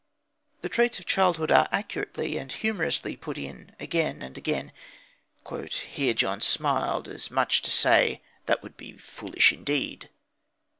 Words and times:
The 0.61 0.67
traits 0.67 0.97
of 0.97 1.05
childhood 1.05 1.51
are 1.51 1.69
accurately 1.71 2.35
and 2.39 2.51
humorously 2.51 3.15
put 3.15 3.37
in 3.37 3.75
again 3.79 4.23
and 4.23 4.35
again: 4.35 4.71
"Here 5.47 6.15
John 6.15 6.41
smiled, 6.41 7.07
as 7.07 7.29
much 7.29 7.57
as 7.57 7.61
to 7.65 7.69
say, 7.69 8.23
'That 8.47 8.63
would 8.63 8.77
be 8.77 8.93
foolish 8.97 9.53
indeed.'" 9.53 10.09